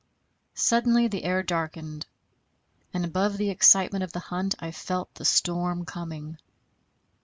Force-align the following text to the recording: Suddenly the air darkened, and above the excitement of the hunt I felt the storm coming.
Suddenly 0.55 1.09
the 1.09 1.23
air 1.25 1.43
darkened, 1.43 2.07
and 2.91 3.05
above 3.05 3.37
the 3.37 3.51
excitement 3.51 4.03
of 4.03 4.11
the 4.13 4.19
hunt 4.19 4.55
I 4.57 4.71
felt 4.71 5.13
the 5.13 5.25
storm 5.25 5.85
coming. 5.85 6.39